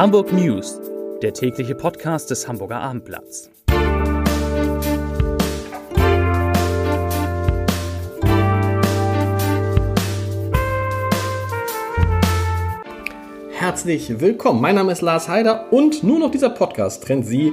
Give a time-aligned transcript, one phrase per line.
[0.00, 0.80] Hamburg News,
[1.20, 3.50] der tägliche Podcast des Hamburger Abendblatts.
[13.50, 14.62] Herzlich willkommen.
[14.62, 17.52] Mein Name ist Lars Heider und nur noch dieser Podcast trennt Sie,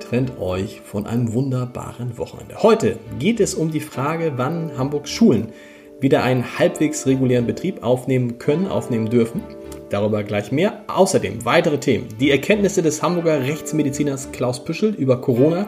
[0.00, 2.60] trennt euch von einem wunderbaren Wochenende.
[2.60, 5.52] Heute geht es um die Frage, wann Hamburgs Schulen
[6.00, 9.44] wieder einen halbwegs regulären Betrieb aufnehmen können, aufnehmen dürfen.
[9.90, 10.82] Darüber gleich mehr.
[10.86, 12.08] Außerdem weitere Themen.
[12.18, 15.66] Die Erkenntnisse des Hamburger Rechtsmediziners Klaus Püschel über Corona,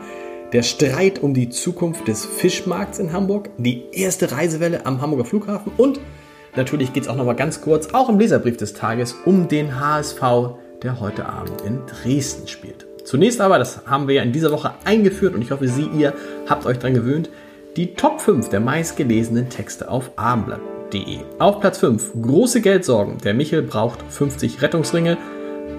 [0.52, 5.72] der Streit um die Zukunft des Fischmarkts in Hamburg, die erste Reisewelle am Hamburger Flughafen
[5.76, 6.00] und
[6.54, 9.80] natürlich geht es auch noch mal ganz kurz, auch im Leserbrief des Tages, um den
[9.80, 10.20] HSV,
[10.82, 12.86] der heute Abend in Dresden spielt.
[13.04, 16.14] Zunächst aber, das haben wir ja in dieser Woche eingeführt und ich hoffe, Sie, ihr
[16.48, 17.30] habt euch daran gewöhnt,
[17.76, 21.18] die Top 5 der meistgelesenen Texte auf Abendblatt De.
[21.38, 23.18] Auf Platz 5 große Geldsorgen.
[23.24, 25.18] Der Michel braucht 50 Rettungsringe.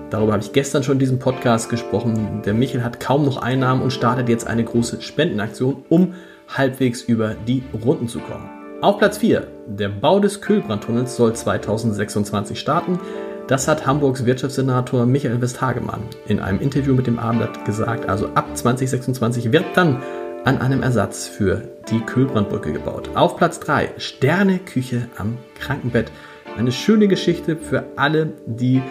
[0.09, 2.41] Darüber habe ich gestern schon in diesem Podcast gesprochen.
[2.45, 6.15] Der Michel hat kaum noch Einnahmen und startet jetzt eine große Spendenaktion, um
[6.49, 8.49] halbwegs über die Runden zu kommen.
[8.81, 12.99] Auf Platz 4 der Bau des Kühlbrandtunnels soll 2026 starten.
[13.47, 18.09] Das hat Hamburgs Wirtschaftssenator Michael Westhagemann in einem Interview mit dem Abendblatt gesagt.
[18.09, 20.01] Also ab 2026 wird dann
[20.43, 23.09] an einem Ersatz für die Kühlbrandbrücke gebaut.
[23.15, 26.11] Auf Platz 3 Sterneküche am Krankenbett.
[26.57, 28.81] Eine schöne Geschichte für alle, die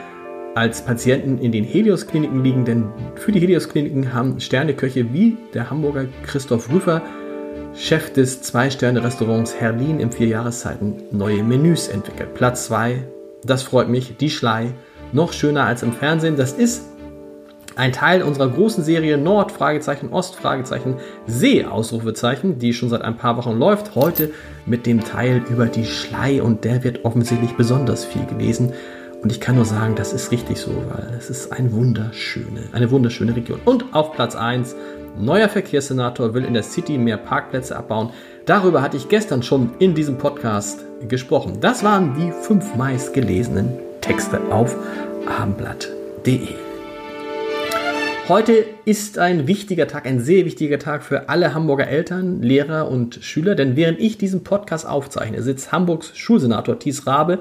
[0.54, 6.06] als Patienten in den Helios-Kliniken liegen, denn für die Helios-Kliniken haben Sterneköche wie der Hamburger
[6.24, 7.02] Christoph Rüfer,
[7.74, 12.32] Chef des Zwei-Sterne-Restaurants Herlin im vier Jahreszeiten, neue Menüs entwickelt.
[12.32, 13.06] Platz 2,
[13.44, 14.72] das freut mich, die Schlei,
[15.12, 16.36] noch schöner als im Fernsehen.
[16.36, 16.84] Das ist
[17.76, 20.96] ein Teil unserer großen Serie Nord, Fragezeichen, Ost, Fragezeichen,
[21.26, 23.94] See, Ausrufezeichen, die schon seit ein paar Wochen läuft.
[23.94, 24.30] Heute
[24.64, 28.72] mit dem Teil über die Schlei und der wird offensichtlich besonders viel gelesen.
[29.22, 32.90] Und ich kann nur sagen, das ist richtig so, weil es ist ein wunderschöne, eine
[32.90, 33.60] wunderschöne Region.
[33.64, 34.74] Und auf Platz 1,
[35.18, 38.10] neuer Verkehrssenator will in der City mehr Parkplätze abbauen.
[38.46, 41.58] Darüber hatte ich gestern schon in diesem Podcast gesprochen.
[41.60, 44.76] Das waren die fünf meistgelesenen Texte auf
[45.26, 46.65] abendblatt.de.
[48.28, 53.20] Heute ist ein wichtiger Tag, ein sehr wichtiger Tag für alle Hamburger Eltern, Lehrer und
[53.22, 57.38] Schüler, denn während ich diesen Podcast aufzeichne, sitzt Hamburgs Schulsenator Thies Rabe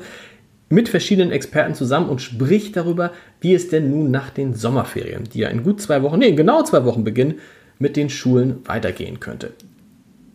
[0.70, 5.40] mit verschiedenen Experten zusammen und spricht darüber, wie es denn nun nach den Sommerferien, die
[5.40, 7.40] ja in gut zwei Wochen, nee, genau zwei Wochen beginnen,
[7.80, 9.54] mit den Schulen weitergehen könnte.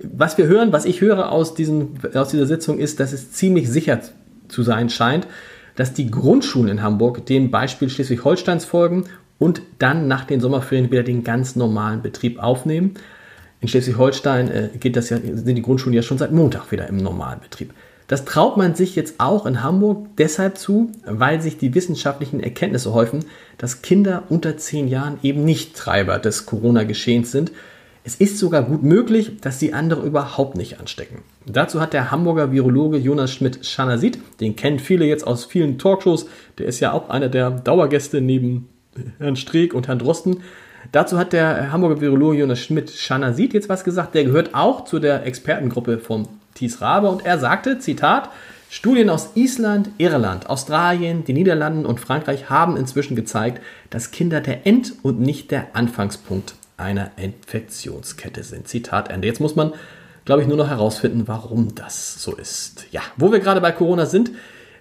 [0.02, 3.70] Was wir hören, was ich höre aus, diesen, aus dieser Sitzung ist, dass es ziemlich
[3.70, 4.00] sicher
[4.48, 5.28] zu sein scheint,
[5.76, 9.04] dass die Grundschulen in Hamburg dem Beispiel Schleswig-Holsteins folgen
[9.40, 12.94] und dann nach den Sommerferien wieder den ganz normalen Betrieb aufnehmen.
[13.60, 17.74] In Schleswig-Holstein äh, ja, sind die Grundschulen ja schon seit Montag wieder im normalen Betrieb.
[18.06, 22.92] Das traut man sich jetzt auch in Hamburg deshalb zu, weil sich die wissenschaftlichen Erkenntnisse
[22.92, 23.24] häufen,
[23.56, 27.52] dass Kinder unter zehn Jahren eben nicht Treiber des Corona-Geschehens sind.
[28.02, 31.22] Es ist sogar gut möglich, dass sie andere überhaupt nicht anstecken.
[31.46, 36.26] Dazu hat der Hamburger Virologe Jonas Schmidt-Schanasit, den kennen viele jetzt aus vielen Talkshows,
[36.58, 38.69] der ist ja auch einer der Dauergäste neben
[39.18, 40.42] Herrn Streeck und Herrn Drosten.
[40.92, 44.14] Dazu hat der Hamburger Virologe Jonas Schmidt Schanasit jetzt was gesagt.
[44.14, 48.30] Der gehört auch zu der Expertengruppe von Thies Rabe und er sagte, Zitat,
[48.68, 54.66] Studien aus Island, Irland, Australien, den Niederlanden und Frankreich haben inzwischen gezeigt, dass Kinder der
[54.66, 58.68] End- und nicht der Anfangspunkt einer Infektionskette sind.
[58.68, 59.26] Zitat Ende.
[59.26, 59.72] Jetzt muss man,
[60.24, 62.86] glaube ich, nur noch herausfinden, warum das so ist.
[62.90, 64.30] Ja, wo wir gerade bei Corona sind,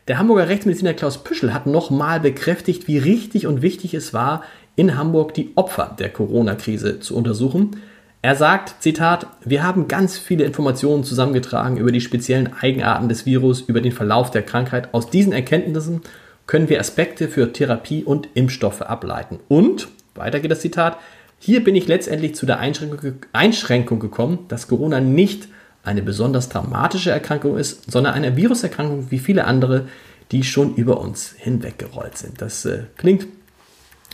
[0.10, 4.44] der Hamburger Rechtsmediziner Klaus Püschel hat nochmal bekräftigt, wie richtig und wichtig es war,
[4.76, 7.78] in Hamburg die Opfer der Corona-Krise zu untersuchen.
[8.24, 13.62] Er sagt, Zitat, wir haben ganz viele Informationen zusammengetragen über die speziellen Eigenarten des Virus,
[13.62, 14.96] über den Verlauf der Krankheit.
[14.96, 16.02] Aus diesen Erkenntnissen
[16.48, 19.40] können wir Aspekte für Therapie und Impfstoffe ableiten.
[19.48, 20.98] Und, weiter geht das Zitat,
[21.38, 25.50] hier bin ich letztendlich zu der Einschränkung, gekommen, dass Corona nicht
[25.90, 29.88] eine besonders dramatische Erkrankung ist, sondern eine Viruserkrankung wie viele andere,
[30.32, 32.42] die schon über uns hinweggerollt sind.
[32.42, 33.28] Das äh, klingt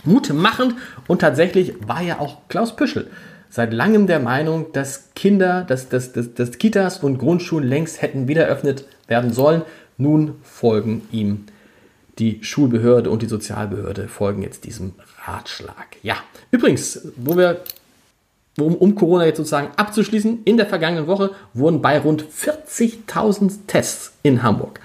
[0.04, 0.74] mutmachend
[1.06, 3.10] und tatsächlich war ja auch Klaus Püschel
[3.50, 8.28] seit langem der Meinung, dass Kinder, dass, dass, dass, dass Kitas und Grundschulen längst hätten
[8.28, 9.62] wieder eröffnet werden sollen.
[9.98, 11.46] Nun folgen ihm
[12.18, 15.96] die Schulbehörde und die Sozialbehörde folgen jetzt diesem Ratschlag.
[16.02, 16.16] Ja,
[16.50, 17.60] übrigens, wo wir
[18.58, 24.14] um, um Corona jetzt sozusagen abzuschließen, in der vergangenen Woche wurden bei rund 40.000 Tests
[24.22, 24.80] in Hamburg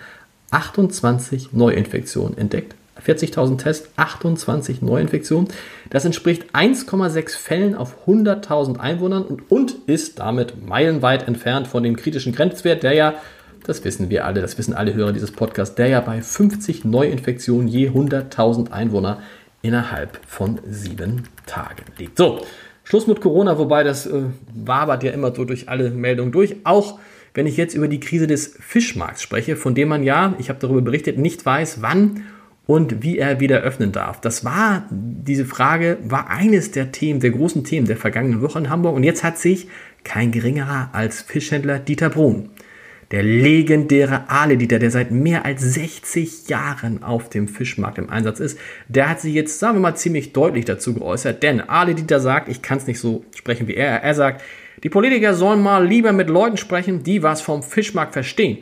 [0.51, 2.75] 28 Neuinfektionen entdeckt.
[3.06, 5.47] 40.000 Tests, 28 Neuinfektionen.
[5.89, 11.95] Das entspricht 1,6 Fällen auf 100.000 Einwohnern und, und ist damit meilenweit entfernt von dem
[11.95, 13.15] kritischen Grenzwert, der ja,
[13.65, 17.67] das wissen wir alle, das wissen alle Hörer dieses Podcasts, der ja bei 50 Neuinfektionen
[17.67, 19.19] je 100.000 Einwohner
[19.63, 22.17] innerhalb von sieben Tagen liegt.
[22.17, 22.45] So,
[22.91, 24.23] Schluss mit Corona, wobei das äh,
[24.53, 26.57] wabert ja immer so durch alle Meldungen durch.
[26.65, 26.99] Auch
[27.33, 30.59] wenn ich jetzt über die Krise des Fischmarkts spreche, von dem man ja, ich habe
[30.59, 32.25] darüber berichtet, nicht weiß, wann
[32.67, 34.19] und wie er wieder öffnen darf.
[34.19, 38.69] Das war, diese Frage war eines der Themen, der großen Themen der vergangenen Woche in
[38.69, 38.97] Hamburg.
[38.97, 39.69] Und jetzt hat sich
[40.03, 42.49] kein geringerer als Fischhändler Dieter Brun
[43.12, 48.58] der legendäre Aale-Dieter, der seit mehr als 60 Jahren auf dem Fischmarkt im Einsatz ist,
[48.88, 51.44] der hat sich jetzt, sagen wir mal, ziemlich deutlich dazu geäußert.
[51.44, 54.44] Denn Aale-Dieter sagt, ich kann es nicht so sprechen wie er, er sagt,
[54.84, 58.60] die Politiker sollen mal lieber mit Leuten sprechen, die was vom Fischmarkt verstehen.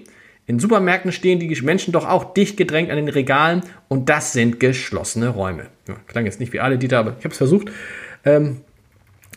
[0.47, 4.59] In Supermärkten stehen die Menschen doch auch dicht gedrängt an den Regalen und das sind
[4.59, 5.67] geschlossene Räume.
[5.87, 7.69] Ja, klang jetzt nicht wie alle Dieter, aber ich habe es versucht.
[8.25, 8.61] Ähm,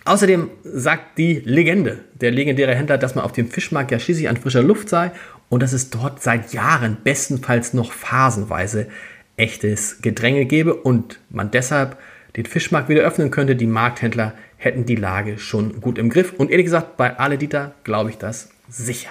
[0.05, 4.37] Außerdem sagt die Legende, der legendäre Händler, dass man auf dem Fischmarkt ja schließlich an
[4.37, 5.13] frischer Luft sei
[5.49, 8.89] und dass es dort seit Jahren bestenfalls noch phasenweise
[9.37, 11.99] echtes Gedränge gebe und man deshalb
[12.37, 13.57] den Fischmarkt wieder öffnen könnte.
[13.57, 16.33] Die Markthändler hätten die Lage schon gut im Griff.
[16.37, 19.11] Und ehrlich gesagt, bei Ale Dieter glaube ich das sicher.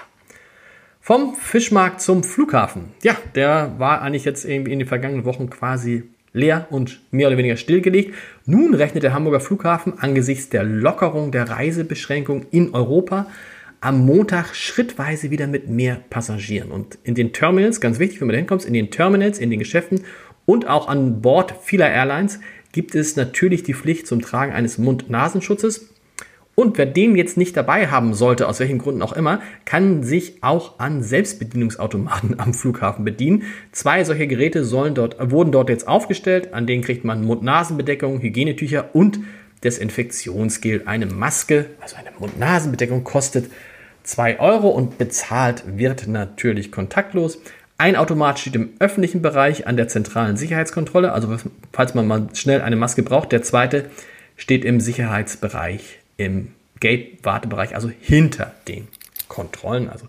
[0.99, 2.91] Vom Fischmarkt zum Flughafen.
[3.01, 7.37] Ja, der war eigentlich jetzt irgendwie in den vergangenen Wochen quasi leer und mehr oder
[7.37, 8.15] weniger stillgelegt.
[8.45, 13.27] Nun rechnet der Hamburger Flughafen angesichts der Lockerung der Reisebeschränkungen in Europa
[13.81, 16.71] am Montag schrittweise wieder mit mehr Passagieren.
[16.71, 19.59] Und in den Terminals, ganz wichtig, wenn man da hinkommt, in den Terminals, in den
[19.59, 20.01] Geschäften
[20.45, 22.39] und auch an Bord vieler Airlines
[22.71, 25.89] gibt es natürlich die Pflicht zum Tragen eines Mund-Nasenschutzes.
[26.53, 30.43] Und wer den jetzt nicht dabei haben sollte, aus welchen Gründen auch immer, kann sich
[30.43, 33.43] auch an Selbstbedienungsautomaten am Flughafen bedienen.
[33.71, 36.53] Zwei solcher Geräte sollen dort, wurden dort jetzt aufgestellt.
[36.53, 39.19] An denen kriegt man Mund-Nasen-Bedeckung, Hygienetücher und
[39.63, 40.83] Desinfektionsgel.
[40.85, 43.49] Eine Maske, also eine Mund-Nasen-Bedeckung, kostet
[44.03, 47.39] 2 Euro und bezahlt wird natürlich kontaktlos.
[47.77, 51.37] Ein Automat steht im öffentlichen Bereich an der zentralen Sicherheitskontrolle, also
[51.71, 53.31] falls man mal schnell eine Maske braucht.
[53.31, 53.89] Der zweite
[54.35, 58.87] steht im Sicherheitsbereich im Gate-Wartebereich, also hinter den
[59.27, 59.89] Kontrollen.
[59.89, 60.07] Also,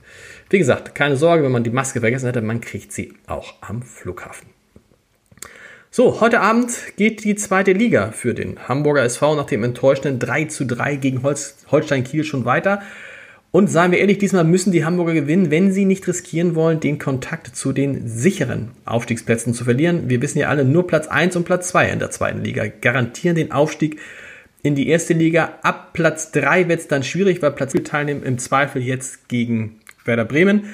[0.50, 3.82] wie gesagt, keine Sorge, wenn man die Maske vergessen hätte, man kriegt sie auch am
[3.82, 4.48] Flughafen.
[5.90, 10.46] So, heute Abend geht die zweite Liga für den Hamburger SV nach dem enttäuschenden 3
[10.46, 12.80] zu 3 gegen Holstein Kiel schon weiter.
[13.50, 16.98] Und seien wir ehrlich, diesmal müssen die Hamburger gewinnen, wenn sie nicht riskieren wollen, den
[16.98, 20.08] Kontakt zu den sicheren Aufstiegsplätzen zu verlieren.
[20.08, 23.36] Wir wissen ja alle, nur Platz 1 und Platz 2 in der zweiten Liga garantieren
[23.36, 24.00] den Aufstieg
[24.62, 25.58] in die erste Liga.
[25.62, 29.80] Ab Platz 3 wird es dann schwierig, weil Platz 4 teilnehmen im Zweifel jetzt gegen
[30.04, 30.64] Werder Bremen.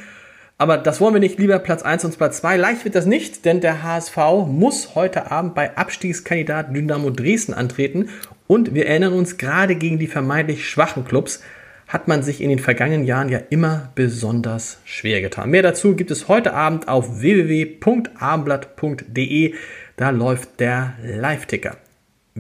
[0.60, 2.56] Aber das wollen wir nicht, lieber Platz 1 und Platz 2.
[2.56, 4.16] Leicht wird das nicht, denn der HSV
[4.48, 8.08] muss heute Abend bei Abstiegskandidat Dynamo Dresden antreten.
[8.48, 11.44] Und wir erinnern uns, gerade gegen die vermeintlich schwachen Clubs
[11.86, 15.50] hat man sich in den vergangenen Jahren ja immer besonders schwer getan.
[15.50, 19.54] Mehr dazu gibt es heute Abend auf www.abendblatt.de.
[19.96, 21.78] Da läuft der Live-Ticker.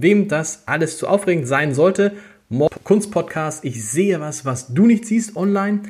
[0.02, 2.12] Wem das alles zu aufregend sein sollte,
[2.84, 5.80] Kunstpodcast, ich sehe was, was du nicht siehst online.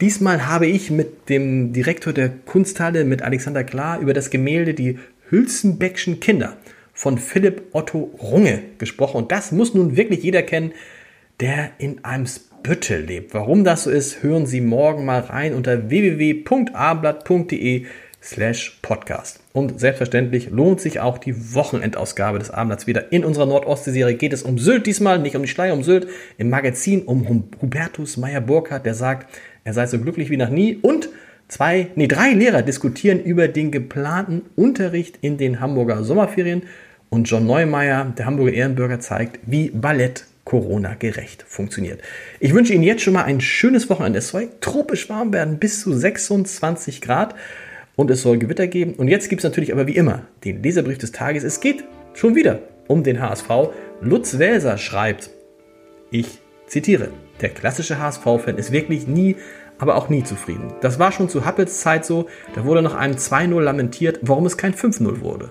[0.00, 4.98] Diesmal habe ich mit dem Direktor der Kunsthalle, mit Alexander Klar, über das Gemälde Die
[5.30, 6.56] Hülsenbeckschen Kinder
[6.92, 9.16] von Philipp Otto Runge gesprochen.
[9.18, 10.72] Und das muss nun wirklich jeder kennen,
[11.40, 13.32] der in Eimsbüttel lebt.
[13.34, 17.86] Warum das so ist, hören Sie morgen mal rein unter www.ablatt.de
[18.24, 19.40] slash podcast.
[19.52, 23.12] Und selbstverständlich lohnt sich auch die Wochenendausgabe des Abendblatts wieder.
[23.12, 26.08] In unserer Nordostsee-Serie geht es um Sylt diesmal, nicht um die Schleier, um Sylt.
[26.38, 27.28] Im Magazin um
[27.60, 29.28] Hubertus Meyer-Burkhardt, der sagt,
[29.62, 30.78] er sei so glücklich wie noch nie.
[30.80, 31.10] Und
[31.48, 36.62] zwei, nee, drei Lehrer diskutieren über den geplanten Unterricht in den Hamburger Sommerferien.
[37.10, 42.00] Und John Neumeier, der Hamburger Ehrenbürger, zeigt, wie Ballett Corona-gerecht funktioniert.
[42.40, 44.18] Ich wünsche Ihnen jetzt schon mal ein schönes Wochenende.
[44.18, 47.34] Es soll tropisch warm werden, bis zu 26 Grad
[47.96, 48.94] und es soll Gewitter geben.
[48.94, 51.44] Und jetzt gibt es natürlich aber wie immer den Leserbrief des Tages.
[51.44, 51.84] Es geht
[52.14, 53.48] schon wieder um den HSV.
[54.00, 55.30] Lutz Welser schreibt,
[56.10, 57.08] ich zitiere,
[57.40, 59.36] der klassische HSV-Fan ist wirklich nie,
[59.78, 60.72] aber auch nie zufrieden.
[60.80, 64.56] Das war schon zu Happels Zeit so, da wurde nach einem 2-0 lamentiert, warum es
[64.56, 65.50] kein 5-0 wurde.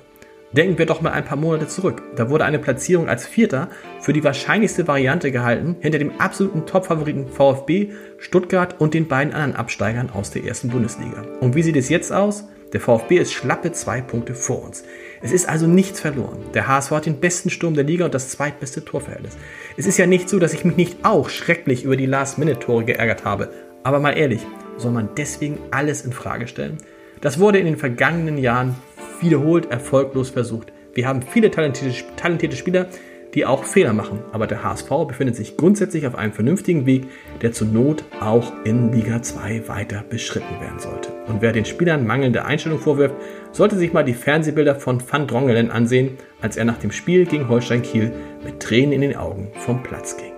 [0.55, 2.03] Denken wir doch mal ein paar Monate zurück.
[2.15, 3.69] Da wurde eine Platzierung als Vierter
[3.99, 9.55] für die wahrscheinlichste Variante gehalten, hinter dem absoluten Topfavoriten VfB, Stuttgart und den beiden anderen
[9.55, 11.23] Absteigern aus der ersten Bundesliga.
[11.39, 12.47] Und wie sieht es jetzt aus?
[12.71, 14.83] Der VfB ist schlappe zwei Punkte vor uns.
[15.23, 16.39] Es ist also nichts verloren.
[16.53, 19.37] Der HSV hat den besten Sturm der Liga und das zweitbeste Torverhältnis.
[19.75, 23.25] Es ist ja nicht so, dass ich mich nicht auch schrecklich über die Last-Minute-Tore geärgert
[23.25, 23.49] habe.
[23.83, 24.41] Aber mal ehrlich,
[24.77, 26.77] soll man deswegen alles in Frage stellen?
[27.23, 28.75] Das wurde in den vergangenen Jahren
[29.21, 30.73] wiederholt erfolglos versucht.
[30.93, 32.87] Wir haben viele talentierte, talentierte Spieler,
[33.33, 34.19] die auch Fehler machen.
[34.33, 37.05] Aber der HSV befindet sich grundsätzlich auf einem vernünftigen Weg,
[37.41, 41.13] der zur Not auch in Liga 2 weiter beschritten werden sollte.
[41.27, 43.15] Und wer den Spielern mangelnde Einstellung vorwirft,
[43.53, 47.47] sollte sich mal die Fernsehbilder von Van Drongelen ansehen, als er nach dem Spiel gegen
[47.47, 48.11] Holstein Kiel
[48.43, 50.33] mit Tränen in den Augen vom Platz ging.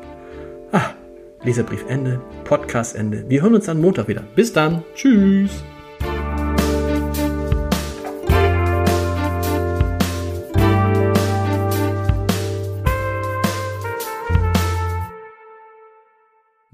[0.71, 0.91] Ah,
[1.43, 3.25] Leserbrief Ende, Podcast Ende.
[3.27, 4.21] Wir hören uns am Montag wieder.
[4.35, 4.83] Bis dann.
[4.93, 5.63] Tschüss.